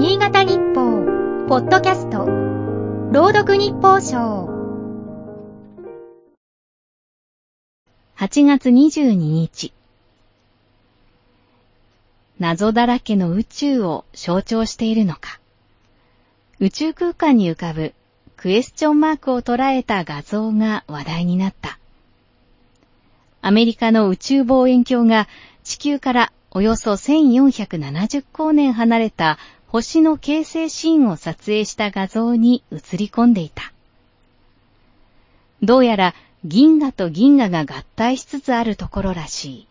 [0.00, 1.04] 新潟日報、
[1.46, 2.24] ポッドキャスト、
[3.12, 4.48] 朗読日報賞。
[8.16, 9.74] 8月22日。
[12.38, 15.38] 謎だらけの宇宙を象徴しているのか。
[16.60, 17.92] 宇宙空間に浮かぶ
[18.38, 21.78] クエスチョンマークを捉えた画像が話題になった。
[23.42, 25.28] アメリカの宇宙望遠鏡が
[25.62, 29.38] 地球からおよそ1470光年離れた
[29.70, 33.72] 星の形成シーンを撮影した画像に映り込んでいた。
[35.62, 39.66] どうやら銀河と銀河が合体しつつあるところらしい。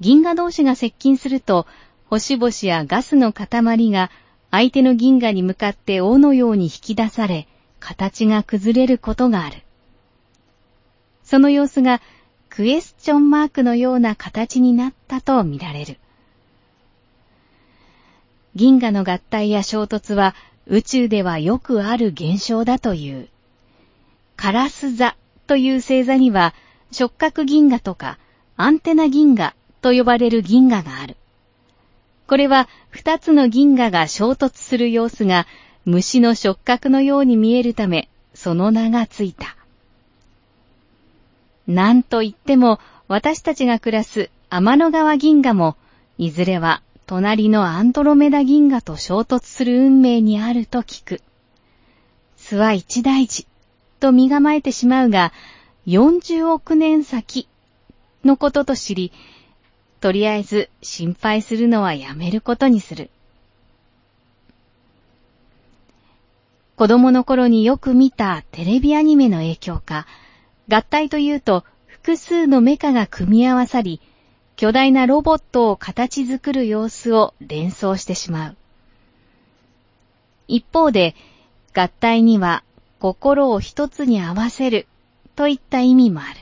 [0.00, 1.66] 銀河同士が接近すると、
[2.08, 4.10] 星々やガスの塊が
[4.50, 7.46] 相手の銀河に向かって尾のように引き出され、
[7.78, 9.58] 形が崩れることがある。
[11.24, 12.00] その様子が
[12.48, 15.98] クエスチョンマークのような形になったとみられる。
[18.54, 20.34] 銀河の合体や衝突は
[20.66, 23.28] 宇宙ではよくある現象だという。
[24.36, 26.54] カラス座という星座には
[26.90, 28.18] 触覚銀河とか
[28.56, 31.16] アンテナ銀河と呼ばれる銀河がある。
[32.26, 35.46] これは二つの銀河が衝突する様子が
[35.84, 39.56] 虫の触覚のように見えるため、その名がついた。
[41.66, 42.78] なんといっても
[43.08, 45.76] 私たちが暮らす天の川銀河も、
[46.18, 51.20] いずれは隣のアントロメダ銀河と衝突する運命にあると聞く。
[52.36, 53.46] 巣は一大事
[54.00, 55.30] と身構えてしまうが、
[55.86, 57.46] 40億年先
[58.24, 59.12] のことと知り、
[60.00, 63.10] とりあえず心配するのはやめることにする。
[66.76, 70.06] 子供の頃によく見たテレビアニメの影響か、
[70.66, 74.00] 合体というと複数のメカが組み合わさり、
[74.56, 78.56] 巨大なロボットを形作る様子を連想してしまう。
[80.48, 81.14] 一方で、
[81.74, 82.62] 合体には
[82.98, 84.86] 心を一つに合わせる
[85.34, 86.40] といった意味もある。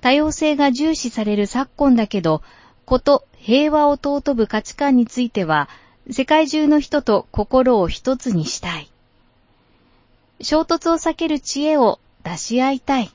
[0.00, 2.42] 多様性が重視される昨今だけど、
[2.84, 5.68] こと平和を尊ぶ価値観については、
[6.10, 8.90] 世界中の人と心を一つにしたい。
[10.40, 13.10] 衝突を避ける知恵を出し合いたい。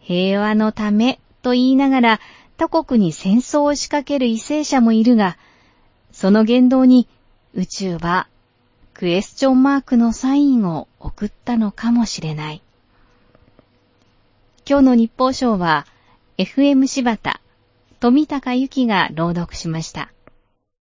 [0.00, 2.20] 平和のためと言いながら
[2.56, 5.38] 他国に戦争を仕掛ける為政者もいるが、
[6.10, 7.06] その言動に
[7.54, 8.26] 宇宙は
[8.94, 12.62] クエスチョンマークのサインを送ったのかもしれない。
[14.68, 15.86] 今日の日報賞は
[16.36, 17.40] FM 柴田
[18.00, 20.10] 富高由紀が朗読しました。